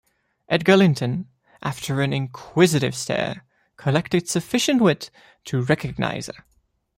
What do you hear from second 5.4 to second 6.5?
to recognise her.